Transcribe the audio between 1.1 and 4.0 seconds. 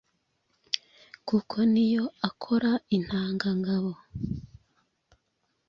kuko niyo akora intangangabo